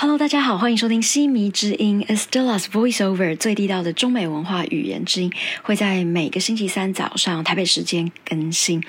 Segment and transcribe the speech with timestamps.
[0.00, 5.32] Hello，大家好，欢迎收听西迷之音 Estella's Voiceover 最地道的中美文化语言之音，
[5.62, 8.80] 会在每个星期三早上台北时间更新。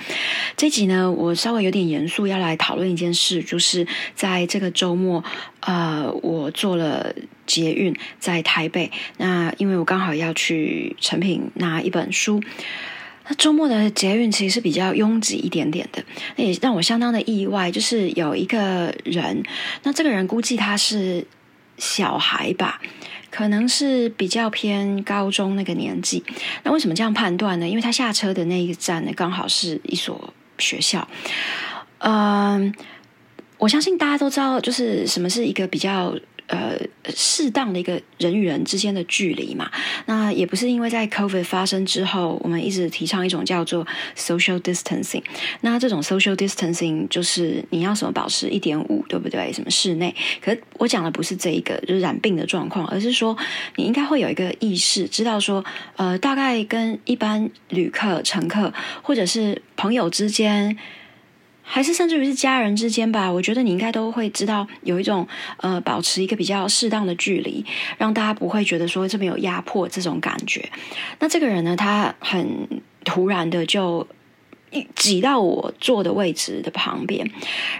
[0.55, 5.23] 这集呢，我稍微有点严肃，要来讨论一件事，就是在这个周末，
[5.61, 7.11] 呃，我做了
[7.47, 12.39] 捷运在台北，那因为我刚好要去成品拿一本书。
[13.29, 16.03] 那周末的捷运其实是比较拥挤一点点的，
[16.35, 17.71] 那也让我相当的意外。
[17.71, 19.43] 就是有一个人，
[19.83, 21.23] 那这个人估计他是
[21.77, 22.81] 小孩吧，
[23.29, 26.23] 可能是比较偏高中那个年纪。
[26.63, 27.69] 那为什么这样判断呢？
[27.69, 31.07] 因为他下车的那一站呢，刚好是一所学校。
[31.99, 32.73] 嗯，
[33.59, 36.17] 我相信大家都知道，就是什么是一个比较。
[36.49, 36.75] 呃，
[37.13, 39.69] 适当的一个人与人之间的距离嘛，
[40.07, 43.85] 那也不是因为在 COVID 发生之后，我们一直提倡一种叫做
[44.17, 45.21] social distancing。
[45.61, 49.53] 那这种 social distancing 就是你要什么保持一点五，对不对？
[49.53, 50.15] 什么室内？
[50.41, 53.37] 可我讲的不是这一个，就是染病的状况，而是说
[53.75, 55.63] 你应该会有一个意识，知道说，
[55.97, 60.75] 呃，大概跟一般旅客、乘客或者是朋友之间。
[61.71, 67.63] 还是甚至于是家人之间吧，我觉得你应该都会知道有一种呃，保持一个比较适当的距离，
[67.99, 70.67] 让大家不会觉得说这边有压迫这种感觉。
[71.19, 72.67] 那这个人呢，他很
[73.05, 74.07] 突然的就
[74.95, 77.29] 挤到我坐的位置的旁边，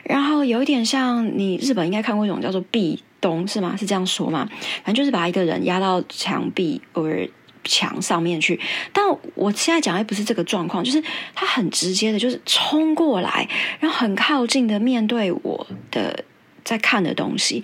[0.04, 3.76] 然后有一点像你日本应该看过一种叫做壁咚是吗？
[3.76, 4.48] 是这样说吗？
[4.84, 7.28] 反正就是把一个人压到墙壁而。
[7.64, 8.60] 墙上面去，
[8.94, 11.04] 但我现在讲的不是这个状况，就是
[11.36, 13.48] 他很直接的，就是冲过来，
[13.80, 16.24] 然后很靠近的面对我的
[16.64, 17.64] 在看的东西，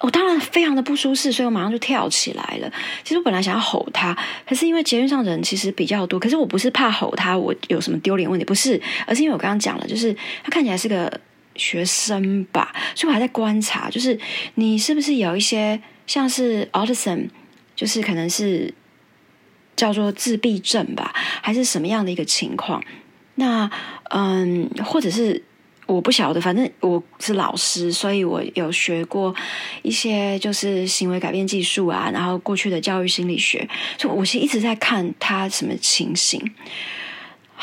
[0.00, 2.70] 我当然非常的不舒适，所以我马上就跳起来了。
[3.02, 11.20] 其实我本来想要吼他，可是因为捷运上人其实比较多，可是我不是怕吼他，我有什么丢脸问题，不是，而是因为我刚刚讲了，就是他看起来是个
[11.56, 14.18] 学生吧，所以我还在观察，就是
[14.56, 17.28] 你是不是有一些像是 autism，
[17.74, 18.72] 就是可能是。
[19.76, 22.82] 叫做自闭症吧，还是什么样的一个情况？
[23.36, 23.70] 那
[24.10, 25.42] 嗯，或者是
[25.86, 29.34] 我不晓得，反正我是老师，所以我有学过
[29.82, 36.40] 一些就是行为改变技术啊，然后过去的教育心理学，就我是一直在看他什么情形。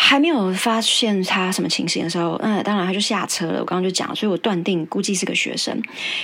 [0.04, 3.60] 还没有发现他什么情形的时候，那当然他就下车了。
[3.60, 5.80] 我刚刚就讲，所以我断定估计是个学生，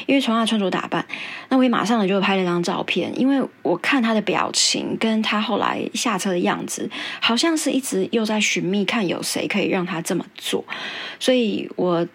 [0.07, 1.05] 因为从他穿着打扮，
[1.47, 3.13] 那我也马上就拍了张照片。
[3.17, 6.89] 因为我看他的表情，跟他后来下车的样子，
[7.21, 10.65] 好像是一直又在寻觅看有谁可以让他这么做。
[11.19, 12.05] 所以我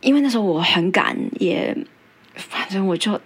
[0.00, 1.76] 因为那时候我很赶，也
[2.34, 3.20] 反正我就。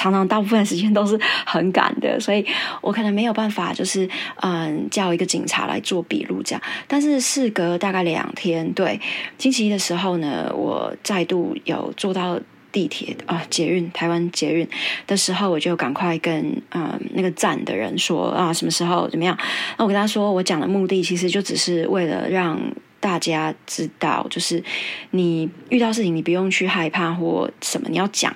[0.00, 2.42] 常常大部分时间都是很赶的，所以
[2.80, 4.08] 我可能没有办法，就是
[4.40, 6.62] 嗯叫一个警察来做笔录这样。
[6.88, 8.98] 但是事隔大概两天，对
[9.36, 12.40] 星期一的时候呢，我再度有坐到
[12.72, 14.66] 地铁啊捷运台湾捷运
[15.06, 19.36] 的时候，我就赶快跟嗯那个站的人说啊什么时候怎么样？
[19.76, 22.58] 那我跟他说，我讲的目的其实就只是为了让
[23.00, 24.64] 大家知道，就是
[25.10, 28.34] 你遇到事情你不用去害怕或什么，你要讲。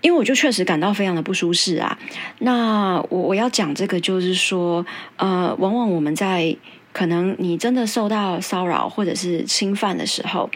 [0.00, 1.98] 因为我就确实感到非常的不舒适啊。
[2.38, 4.84] 那我我要讲这个，就是说，
[5.16, 6.56] 呃，往往我们在
[6.92, 10.50] 可能你真的受到骚扰或者是侵犯的时候，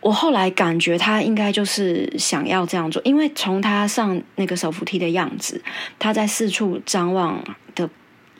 [0.00, 5.62] 我后来感觉他应该就是想要这样做，因为从他上那个手扶梯的样子，
[5.98, 7.42] 他在四处张望
[7.74, 7.88] 的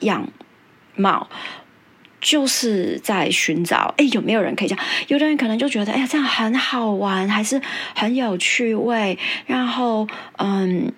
[0.01, 0.27] 样
[0.95, 1.27] 貌。
[2.25, 4.83] 就是在寻找，哎，有没有人可以这样？
[5.09, 7.61] 有的人可能就觉得，哎呀，这样很好玩，还是
[7.93, 9.15] 很有趣味。
[9.45, 10.07] 然后，
[10.39, 10.91] 嗯，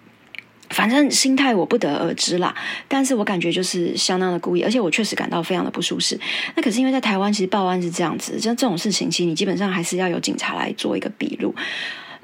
[0.70, 2.56] 反正心态我不得而知啦。
[2.88, 6.18] 但是我感觉就是相当的故意，而且我确实感到非常的不舒适。
[6.56, 11.54] 那可是因为在台湾，其实报案是这样子，像这种事情，其实你基本上还是要有警察来做一个笔录。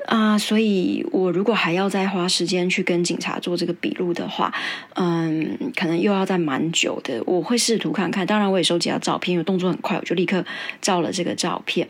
[0.06, 4.54] 啊，所以我如果还要再花时间去跟警察做这个笔录的话，
[4.96, 7.24] 嗯，可能又要再蛮久的。
[7.26, 10.46] 我会试图看看，当然我也收集到照片，因为动作很快，我就立刻
[10.82, 11.88] 照了这个照片。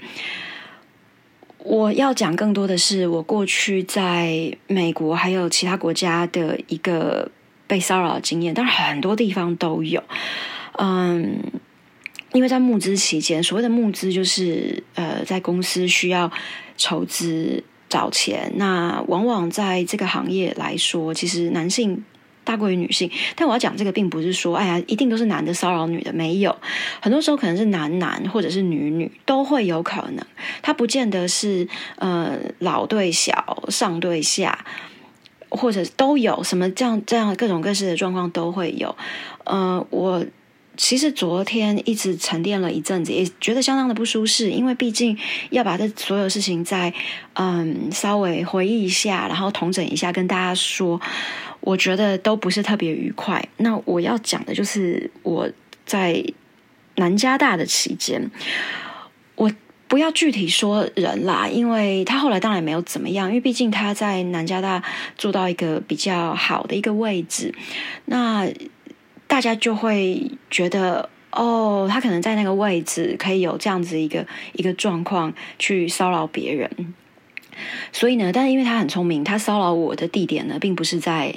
[1.57, 7.31] 我要讲更多的是我过去在美国还有其他国家的一个
[7.65, 10.03] 被骚扰的经验，当然很多地方都有。
[10.77, 11.39] 嗯，
[12.33, 16.31] 因为在募资期间，所谓的募资就是呃，在公司需要
[16.77, 17.63] 筹资。
[17.93, 22.03] 找钱，那往往在这个行业来说，其实男性
[22.43, 23.11] 大过于女性。
[23.35, 26.55] 但我要讲这个，并不是说，哎呀，一定都是男的骚扰女的，没有。
[26.99, 30.25] 很多时候可能是男男或者是女女都会有可能，
[30.63, 31.67] 他不见得是
[31.97, 34.65] 呃老对小、上对下，
[35.49, 38.95] 或者都有什么这样这样各种各式的状况都会有。
[39.43, 40.25] 呃，我
[40.75, 45.15] 其实昨天一直沉淀了一阵子，也觉得相当的不舒适，因为毕竟
[45.51, 46.91] 要把这所有事情再
[47.33, 50.99] 嗯稍微回忆一下，然后统整一下，跟大家说，
[51.59, 53.47] 我觉得都不是特别愉快。
[53.57, 55.47] 那我要讲的就是我
[55.85, 56.23] 在
[56.95, 58.31] 南加大的期间，
[59.35, 59.51] 我
[59.87, 64.81] 不要具体说人啦，因为他后来当然没有怎么样，因为毕竟他在南加大
[65.19, 67.53] 做到一个比较好的一个位置，
[68.05, 68.51] 那。
[69.27, 76.93] 大家就会觉得，哦，他可能在那个位置可以有这样子一个一个状况去骚扰别人，
[77.91, 81.33] 所以呢，但是因为他很聪明，他骚扰我的地点呢，并不是在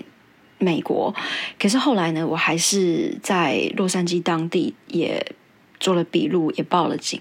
[0.58, 1.14] 美国，
[1.58, 5.32] 可是后来呢，我还是在洛杉矶当地也
[5.80, 7.18] 做了笔录，也报了警。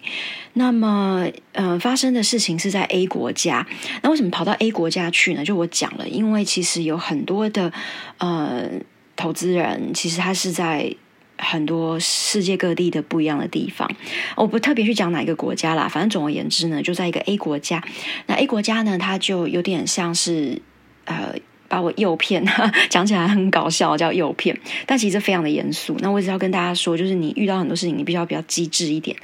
[0.54, 3.66] 那么，呃，发生的事情是在 A 国家，
[4.02, 5.46] 那为什么跑到 A 国家去呢？
[5.46, 7.72] 就我讲了，因为其实有很多的，
[8.18, 8.70] 呃。
[9.16, 10.94] 投资人其实他是在
[11.38, 13.90] 很多世界各地的不一样的地方，
[14.38, 17.84] 我不特别去讲哪一个国家啦，反正总而言之呢，就在一个 A 国家。
[18.28, 20.62] 那 A 国家呢，它就有点像是
[21.04, 21.34] 呃
[21.68, 22.46] 把我诱骗，
[22.90, 25.98] 讲起来很搞笑，叫诱骗，但其实非常的严肃。
[26.00, 29.18] 那我只要跟大家说，就是你遇到很多事情，你必须要比较机智一点。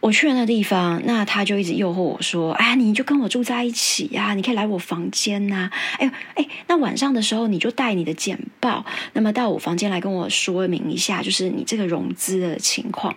[0.00, 5.68] 我去了那地方，那他就一直诱惑我说：“哎，你就跟我住在一起呀，你可以来我房间呐。
[5.98, 13.14] 哎呦，哎，那晚上的时候你就带你的简报，那么到我房间来跟我说明一下，就是你这个融资的情况。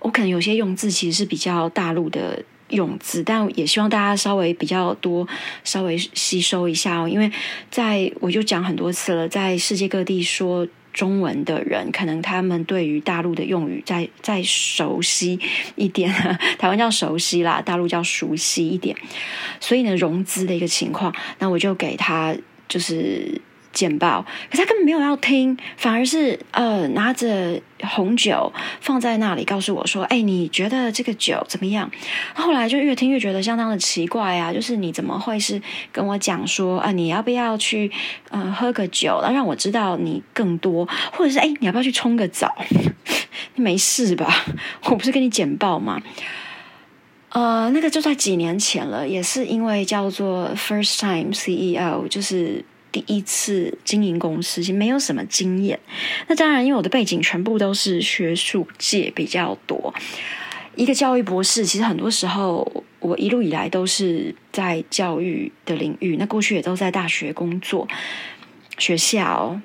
[0.00, 5.26] 我可能有些用字其实是比较大陆的用字，但也希望大家稍微比较多，
[5.64, 7.08] 稍微吸收一下哦。
[7.08, 7.32] 因为
[7.70, 15.38] 在我就讲很多次了，在世界各地说。”中文的人可能他们对于大陆的用语再再熟悉
[15.76, 16.12] 一点，
[16.58, 18.96] 台湾叫熟悉啦，大陆叫熟悉一点，
[19.60, 22.34] 所以呢，融资的一个情况，那我就给他
[22.66, 23.40] 就是。
[23.78, 31.88] 简报，可是他根本没有要听，反而是呃拿着红酒放在那里，告诉我说：“哎，你觉得这个酒怎么样？”
[32.34, 34.52] 后来就越听越觉得相当的奇怪啊！
[34.52, 36.90] 就是你怎么会是跟我讲说啊？
[36.90, 37.88] 你要不要去
[38.30, 42.52] 呃喝个酒，然后让我知道你更多，或者是哎，你要不要去冲个澡？
[43.54, 44.44] 你没事吧？
[44.86, 46.02] 我不是跟你简报吗？
[47.28, 52.64] 呃，那个就在几年前了，也是因为叫做 First Time CEO，就是。
[52.90, 55.78] 第一次经营公司，其实没有什么经验。
[56.26, 59.92] 那当然，因为我的背景全部都是学术界比较多，
[60.74, 61.64] 一个教育博士。
[61.64, 66.16] 其实很多时候，我一路以来都是在教育的领域。
[66.16, 67.86] 那过去也都在大学工作、
[68.78, 69.60] 学校，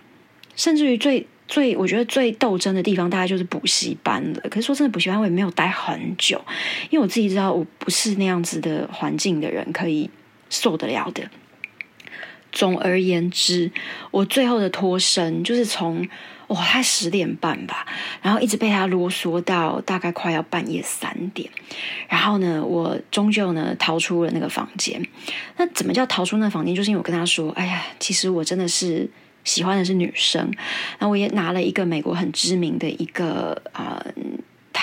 [0.55, 4.41] 甚至于最最我觉得最斗争的地方，大概就是补习班了。
[4.49, 6.43] 可是说真的，补习班我也没有待很久，
[6.89, 10.09] 因为我自己知道，我不是那样子的环境的人，可以
[10.49, 11.23] 受得了的。
[12.53, 13.69] 总而言之，
[14.11, 16.07] 我最后的脱身就是从
[16.47, 17.85] 哇，他十点半吧，
[18.21, 21.49] 然后一直被他啰嗦到大概快要半夜三点，
[22.07, 25.03] 然后呢，我终究呢逃出了那个房间。
[25.57, 26.75] 那怎么叫逃出那个房间？
[26.75, 29.09] 就是因为我跟他说：“哎呀，其实我真的是
[29.43, 30.51] 喜欢的是女生。”
[30.99, 34.05] 那我也拿了一个美国很知名的一个啊，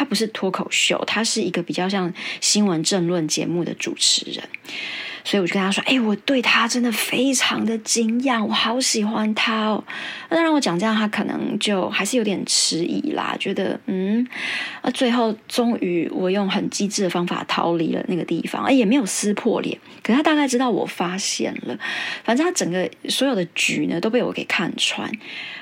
[0.01, 2.11] 他不是脱口秀，他是一个比较像
[2.41, 4.43] 新闻政论节目的主持人。
[5.23, 9.85] 所以我就跟他说：“哎，我对他真的非常的惊讶，我好喜欢他哦。”
[10.31, 14.27] 那让我讲这样，他可能就还是有点迟疑啦，觉得嗯，
[14.81, 19.79] 啊，最后终于我用很机智的方法逃离了那个地方，也没有撕破脸。
[20.03, 21.79] 可是他大概知道我发现了，
[22.25, 25.13] 反正他整个所有的局呢都被我给看穿。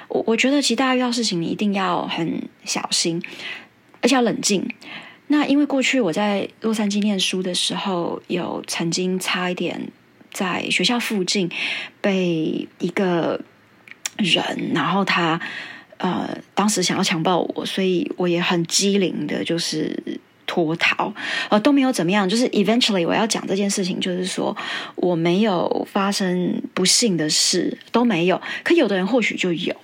[0.06, 3.20] 我我觉得其实大家遇到事情，你一定要很小心，
[4.02, 4.68] 而且要冷静。
[5.28, 9.90] 那因为过去我在洛杉矶念书的时候，有曾经差一点
[10.32, 11.50] 在学校附近
[12.00, 13.38] 被一个
[14.16, 15.38] 人，然后他
[15.98, 20.02] 呃当时想要强暴我，所以我也很机灵的，就是
[20.46, 21.12] 脱逃，
[21.50, 22.26] 呃都没有怎么样。
[22.26, 24.56] 就是 eventually 我要讲这件事情，就是说
[24.96, 28.40] 我没有发生不幸的事，都没有。
[28.64, 29.76] 可有的人或许就有。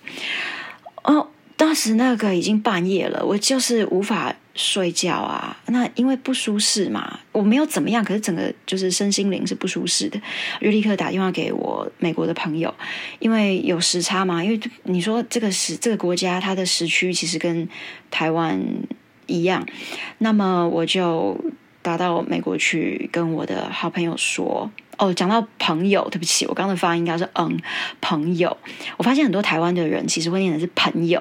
[1.02, 4.34] 哦，当时那个已经半夜了，我就是无法。
[4.56, 10.20] 睡觉啊，那因为不舒适嘛，我没有怎么样，可是整个就是身心灵是不舒适的，
[10.60, 12.72] 就立刻打电话给我美国的朋友，
[13.18, 17.68] 因为有时差嘛，因为你说这个时这个国家它的时区其实跟
[18.12, 18.56] 台湾
[19.26, 19.66] 一样，
[20.18, 21.36] 那么我就
[21.84, 24.68] 打到美国去跟我的好朋友说。
[24.96, 27.58] 哦，讲到朋友，对不起，我刚刚的发音应该是嗯，
[28.00, 28.56] 朋友。
[28.96, 31.20] 我发现很多台湾的人其实会念的是朋友。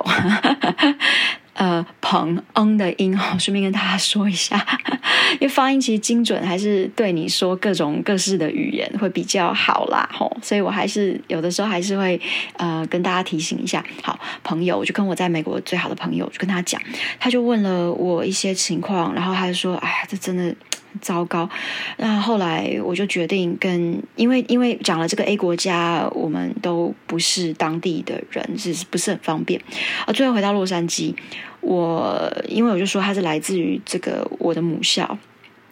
[1.54, 4.58] 呃彭嗯的音哦，顺便跟大家说一下，
[5.40, 12.20] 因为发音其实精准还是对你说各种各式的语言会比较好啦，吼，所以我还是有的时候还是会
[12.58, 13.84] 呃跟大家提醒一下。
[14.02, 16.82] 好，朋友，我就跟我在美国最好的朋友就跟他讲，
[17.20, 20.56] 他就问了我一些情况，然后他就说：“哎呀，这真的。”
[21.02, 21.50] 糟糕，
[21.98, 29.62] 那后来我就决定跟，因为因为讲了这个 A 国家，我们都不是当地的人，只是不是很方便？
[30.06, 31.14] 啊，最后回到洛杉矶，
[31.62, 35.18] 我因为我就说他是来自于这个我的母校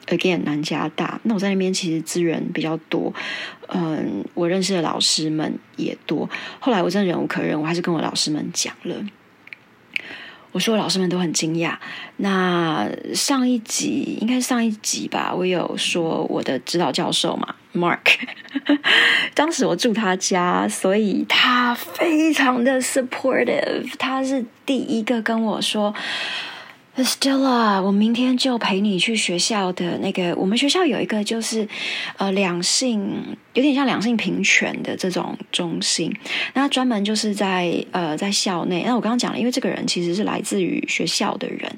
[0.08, 3.14] ，again 南加大，那我在那边其实资源比较多，
[3.68, 6.30] 嗯，我认识的老师们也多。
[6.60, 8.96] 后来我真的忍无可忍，我还是跟我老师们讲了。
[10.52, 11.76] 我说老师们都很惊讶。
[12.18, 18.18] 那上一集应该是上一集吧，我有说我的指导教授嘛，Mark，
[19.34, 25.94] 当时我住他家，所以他非常的 supportive，他是第一个跟我说。
[26.98, 30.36] Stella，我明天就陪你去学校的那个。
[30.36, 31.68] 我们学校有一个就是
[32.18, 36.14] 呃两性，有点像两性平权的这种中心。
[36.54, 38.84] 那专门就是在呃在校内。
[38.86, 41.72] 那我刚刚讲了，因为这个人其实是来自于学校的人，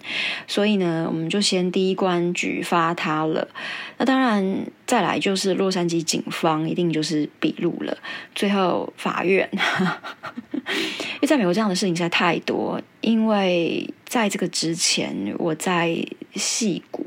[0.47, 3.47] 所以呢，我们就先第一关举发他了。
[3.99, 7.97] 那当然再来就是洛杉矶警方一定就是笔录了。
[8.35, 13.93] 最后法院，因为在美国这样的事情实在太多，因为。
[14.05, 15.97] 在这个之前，我在
[16.35, 17.03] 戏谷，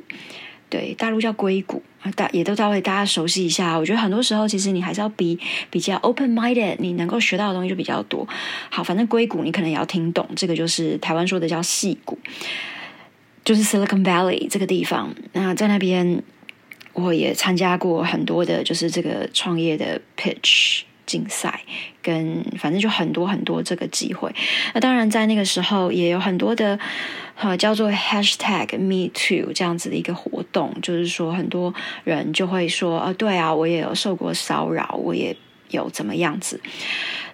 [0.68, 1.80] 对大陆叫硅谷，
[2.16, 3.78] 大也都稍微大家熟悉一下。
[3.78, 5.38] 我觉得很多时候，其实你还是要比
[5.71, 8.26] 比较 open minded，你能够学到的东西就比较多。
[8.71, 12.18] 好，反正硅谷你可能也要听懂，这个就是台湾说的叫戏谷，
[13.45, 15.14] 就是 Silicon Valley 这个地方。
[15.33, 16.25] 那在那边，
[16.96, 20.82] 我也参加过很多的，就是这个创业的 pitch。
[21.06, 21.60] 竞赛
[22.02, 24.28] 跟反正就很多很多这个机会，
[24.74, 26.76] 那当然在那个时候也有很多的
[27.36, 31.72] 呃叫做 hashtag me too 这样子的一个活动，就是说很多
[32.02, 35.36] 人就会说啊，对啊，我也有受过骚扰，我也
[35.70, 36.60] 有怎么样子。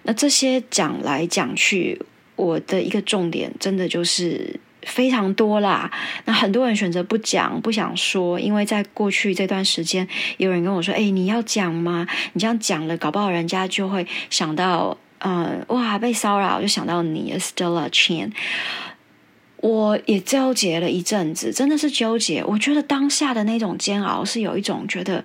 [0.03, 1.99] 那这些讲来讲去，
[2.35, 4.59] 我的一个重点真的就是。
[4.85, 5.91] 非常多啦，
[6.25, 12.07] 那很多人选择不讲，不想说，因为在过去这段时间，有人跟我说：“哎，你要讲吗？
[12.33, 18.31] 你这样讲了，搞不好人家就会想到，嗯，哇，被骚扰，就想到你，Stella Chan。”
[19.57, 22.43] 我也纠结了一阵子，真的是纠结。
[22.43, 25.23] 我觉得当下的那种煎熬，是有一种觉得。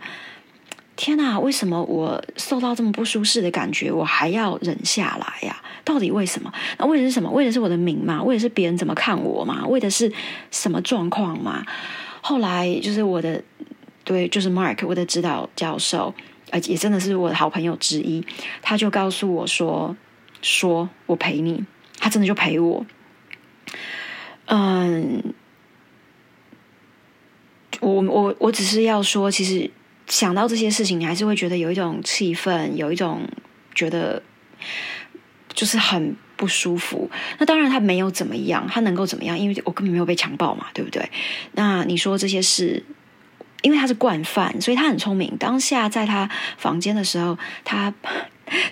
[0.98, 5.62] 天哪，为什么我受到这么不舒适的感觉，我还要忍下来呀？
[5.84, 6.52] 到底为什么？
[6.76, 7.30] 那为的是什么？
[7.30, 8.20] 为的是我的名吗？
[8.20, 9.64] 为的是别人怎么看我吗？
[9.68, 10.12] 为的是
[10.50, 11.64] 什么状况吗？
[12.20, 13.40] 后来就是我的，
[14.02, 16.12] 对，就是 Mark，我的指导教授，
[16.50, 18.26] 而且也真的是我的好朋友之一，
[18.60, 19.96] 他就告诉我说
[20.42, 21.64] ：“说我陪你。”
[22.00, 22.84] 他真的就陪我。
[24.46, 25.22] 嗯，
[27.78, 29.70] 我我我只是要说，其实。
[30.08, 33.22] 想到这些事情，你还是会觉得有一种气愤，有一种
[33.74, 34.22] 觉得
[35.54, 37.10] 就是很不舒服。
[37.38, 39.38] 那当然他没有怎么样，他能够怎么样？
[39.38, 41.10] 因为我根本没有被强暴嘛，对不对？
[41.52, 42.82] 那你说这些事，
[43.62, 45.36] 因为他是惯犯，所以他很聪明。
[45.38, 47.94] 当下在他房间的时候，他。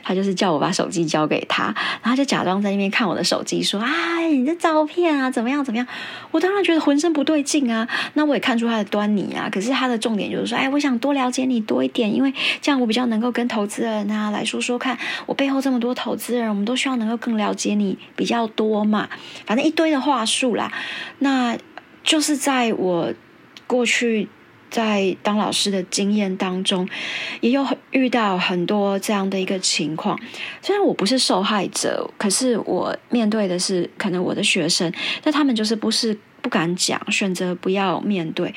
[0.02, 5.86] 他就是叫我把手机交给他，然后就假装在那边看我的手机，说：“哎，你的照片啊，怎么样怎么样？”
[6.30, 7.88] 我当然觉得浑身不对劲啊。
[8.14, 9.48] 那我也看出他的端倪啊。
[9.50, 19.08] 可是他的重点就是说：“哎，我想多了解你多一点，因为这样我比较能够跟投资人啊来说说看，我背后这么多投资人，我们都需要能够更了解你比较多嘛。
[19.44, 20.72] 反正一堆的话术啦。
[21.18, 21.56] 那
[22.02, 23.12] 就是在我
[23.66, 24.28] 过去。”
[24.70, 26.88] 在当老师的经验当中，
[27.40, 30.18] 也有遇到很多这样的一个情况。
[30.62, 34.92] 虽然我不是受害者，可是我面对的是可能我的学生，
[35.22, 38.54] 但他们就是不是不敢讲，选择不要面对。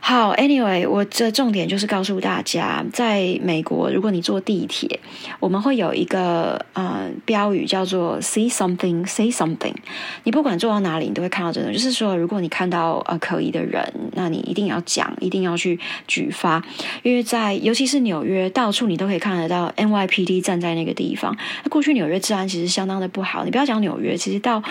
[0.00, 5.00] 好，Anyway，我这重点就是告诉大家，在美国，如果你坐地铁，
[5.38, 9.74] 我们会有一个呃标语叫做 “See something, say something”。
[10.24, 16.64] 你不管坐到哪里，你都会看到这种，就是说，如果你看到呃可疑的人，那你一定要讲，一定要去举发，
[17.02, 21.36] 因为在尤其是纽约，到处你都可以看得到 NYPD 站在那个地方。
[21.64, 24.62] 那过去纽约治安其实相当的不好，你不要讲纽约，其实到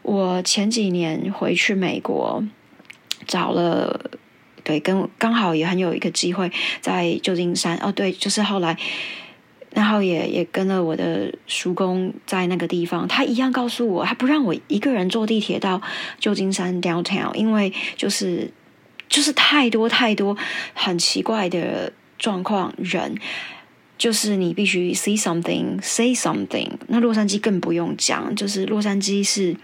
[0.00, 2.42] 我前几年回去美国
[3.26, 4.00] 找了。
[4.66, 7.78] 对，跟刚好也很有一个机会在旧金山。
[7.78, 8.76] 哦，对，就是后来，
[9.72, 15.80] 然后也也跟了我的叔公在那个地方，他一样告诉我，他不让我一个人坐地铁到
[16.18, 18.50] 旧金山 downtown，因为就是
[19.08, 20.36] 就是太多太多
[20.74, 23.14] 很奇怪的状况，人。
[23.96, 29.56] 就是你必须 see something say something，那洛杉矶更不用讲，就是洛杉矶是。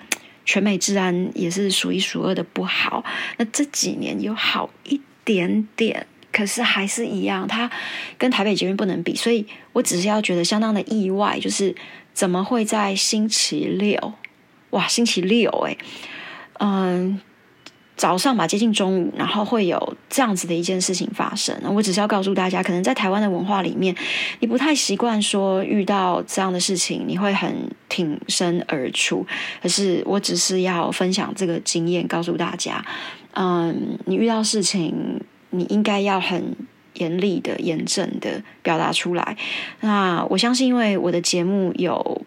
[0.45, 3.05] 全美治安也是数一数二的不好。
[3.37, 7.71] 那这几年有好一点点，可是还是一样，它
[8.19, 9.15] 跟台北捷运不能比。
[9.15, 11.75] 所以我只是要觉得相当的意外，就是
[12.13, 14.15] 怎么会在星期六？
[14.71, 15.77] 哇，星期六哎，
[16.59, 17.21] 嗯。
[18.03, 21.57] 早上吧，接近中午，然后会有这样子的一件事情发生。
[21.73, 23.95] 我只是要告诉大家，可能在台湾的文化里面，
[24.41, 29.25] 你不太习惯说遇到这样的事情，你会很挺身而出。
[29.63, 32.85] 可是我只是要分享这个经验，告诉大家，
[33.35, 36.57] 嗯，你遇到事情，你应该要很
[36.95, 39.37] 严厉的、严正的表达出来。
[39.79, 42.23] 那我相信，因为我的节目有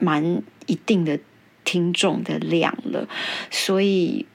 [0.00, 1.16] 蛮一定的
[1.64, 3.06] 听众的量了，
[3.52, 4.26] 所以。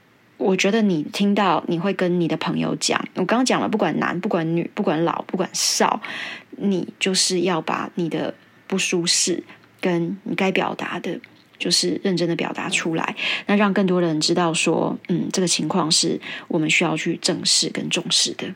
[0.41, 2.99] 我觉得你听到，你会跟你的朋友讲。
[3.13, 6.01] 我刚刚讲了，不管男，不管女，不管老，不管少，
[6.57, 8.33] 你就是要把你的
[8.65, 9.43] 不舒适
[9.79, 11.19] 跟你该表达的，
[11.59, 18.47] 就是认真的表达出来，那让更多人知道说，嗯，这个情况是我们需要去正视跟重视的。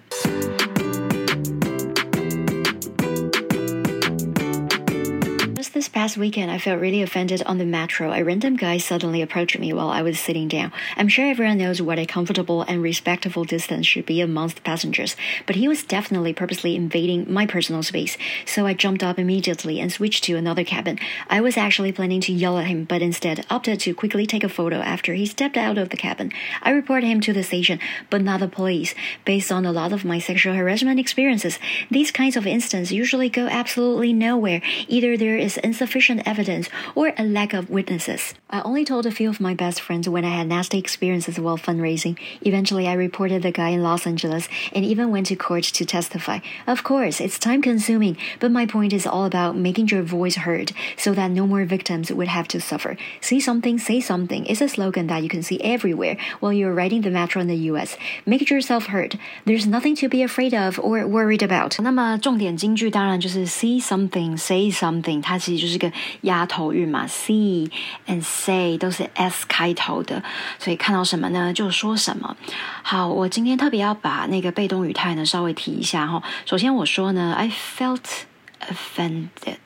[5.75, 8.13] This past weekend, I felt really offended on the metro.
[8.13, 10.72] A random guy suddenly approached me while I was sitting down.
[10.96, 15.58] I'm sure everyone knows what a comfortable and respectful distance should be amongst passengers, but
[15.58, 20.24] he was definitely purposely invading my personal space, so I jumped up immediately and switched
[20.24, 20.98] to another cabin.
[21.29, 24.48] I was actually planning to yell at him, but instead opted to quickly take a
[24.48, 26.32] photo after he stepped out of the cabin.
[26.62, 28.96] I reported him to the station, but not the police.
[29.25, 31.60] Based on a lot of my sexual harassment experiences,
[31.91, 34.62] these kinds of incidents usually go absolutely nowhere.
[34.88, 38.35] Either there is insufficient evidence or a lack of witnesses.
[38.49, 41.59] I only told a few of my best friends when I had nasty experiences while
[41.59, 42.19] fundraising.
[42.43, 46.40] Eventually, I reported the guy in Los Angeles and even went to court to testify.
[46.67, 50.73] Of course, it's time consuming, but my point is all about making your voice heard
[50.97, 52.97] so that no more victims would have to suffer.
[53.21, 57.02] See something, say something is a slogan that you can see everywhere while you're riding
[57.02, 57.97] the metro in the US.
[58.26, 59.19] Make yourself heard.
[59.45, 61.81] There's nothing to be afraid of or worried about.
[61.81, 67.70] 那么重点金句当然就是 see something, say something，它其 就是个丫头韵嘛，see
[68.08, 70.24] and say 都是 s 开头的，
[70.60, 72.36] 所以看到什么呢就说什么。
[72.84, 76.22] 好，我今天特别要把那个被动语态呢稍微提一下哈。
[76.46, 78.00] 首先我说呢，I felt
[78.62, 79.58] offended，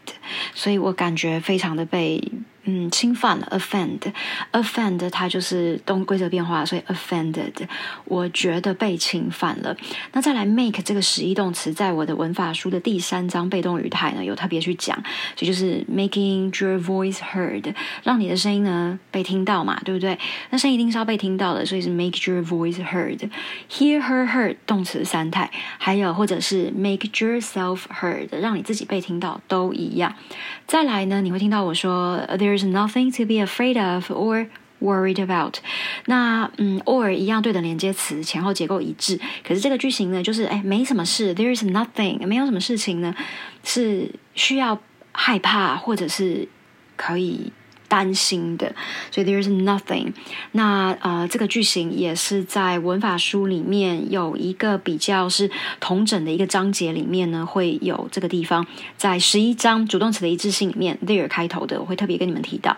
[0.53, 2.31] 所以我感觉非常的被。
[2.65, 7.53] 嗯，侵犯了 offend，offend 它就是动规则变化，所以 offended，
[8.03, 9.75] 我觉得被侵犯了。
[10.11, 14.95] 那再来 make 这个实义动词，在我的文法书的第三章被动语态呢，有特别去讲，
[15.37, 20.19] 所以就是 making your voice heard，让你的声音呢被听到嘛，对不对？
[20.49, 30.13] 那声音一定是要被听到的，所以是 make your voice heard，hear her heard 动词三态，还有或者是 make yourself heard，让你自己被听到都一样。
[30.67, 32.19] 再来呢，你会听到我说。
[32.48, 34.48] There's nothing to be afraid of or
[34.80, 35.54] worried about。
[36.06, 39.18] 那嗯，or 一样对等连接词，前后结构一致。
[39.46, 43.14] 可是这个句型呢，就是哎，没什么事，There's nothing，没有什么事情呢，
[43.62, 44.80] 是需要
[45.12, 46.48] 害怕或者是
[46.96, 47.52] 可以。
[47.89, 48.73] 担心的，
[49.11, 50.13] 所以 there is nothing。
[50.53, 55.49] 那呃，这个句型也是在文法书里面有一个比较是
[55.79, 62.77] 同整的一个章节里面呢，会有这个地方，在十一章主动词的一致性里面，there 开头的，我会特别跟你们提到。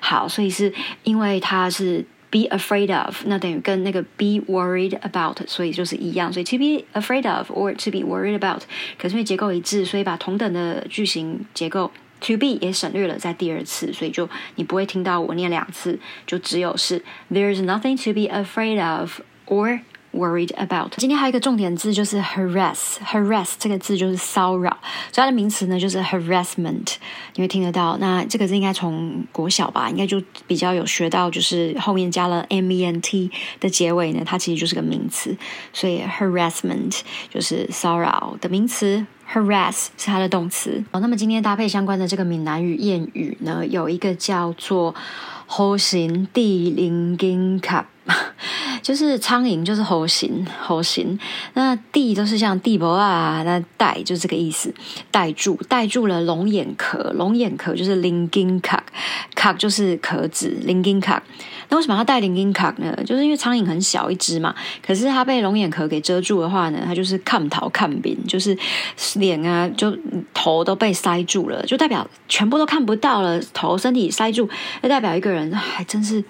[0.00, 6.32] 好，所以是因为它是 be afraid of，那等于跟那个 be worried about，所以就是一样。
[6.32, 8.62] 所以 to be afraid of or to be worried about，
[8.98, 11.90] 可是因为结构一致，所以把同等的句型结构。
[12.20, 19.80] To be 也省略了在第二次，所以就你不会听到我念两次，就只有是 There's nothing to be afraid of or
[20.12, 20.94] worried about。
[20.96, 24.70] 今天还有一个重点字就是 harass，harass 这个字就是骚扰，
[25.12, 26.96] 所以它的名词呢就是 harassment。
[27.36, 35.36] 你会听得到，那这个字应该从国小吧，应该就比较有学到，就是后面加了 ment 的结尾呢，它其实就是个名词，
[35.72, 37.00] 所以 harassment
[37.30, 39.06] 就是骚扰的名词。
[39.32, 40.82] Harass 是它的动词。
[40.90, 44.94] 好，那么今天搭配相关的这个闽南语谚语呢，有一个叫做
[45.46, 47.86] “猴行地灵金卡”，
[48.82, 51.18] 就是苍蝇就是猴形猴形。
[51.54, 54.72] 那地都是像地博啊，那带就是这个意思，
[55.10, 58.82] 带住带住了龙眼壳，龙眼壳就是灵金卡，
[59.34, 61.22] 卡就是壳子，灵金卡。
[61.70, 62.96] 那为什么要戴林金卡呢？
[63.04, 68.56] 就是因为苍蝇很小一只嘛，可是它被龙眼壳给遮住的话呢，它就是看头看扁，就是
[69.16, 69.94] 脸啊，就
[70.32, 73.38] 头都被塞住了，就代表全部都看不到了。
[73.52, 74.48] 头身体塞住，
[74.82, 76.22] 就代表一个人还真是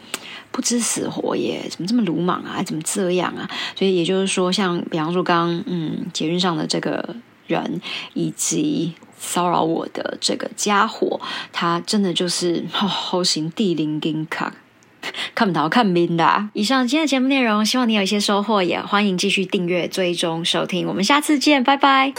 [0.51, 1.67] 不知死活耶！
[1.71, 2.63] 怎么这么鲁莽啊？
[2.63, 3.49] 怎么这样啊？
[3.77, 7.81] 所以也就是说，像比方说刚嗯捷运上的这个人，
[8.15, 11.21] 以及骚扰我的这个家伙，
[11.53, 14.55] 他真的就是好行地灵金卡。
[15.33, 16.49] 看不到看明的。
[16.55, 20.89] 以上今天的节目内容，希望你有一些收获，也欢迎继续订阅、追踪、收听。
[20.89, 22.13] 我们下次见，拜拜。